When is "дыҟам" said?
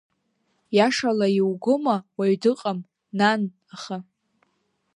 2.41-2.79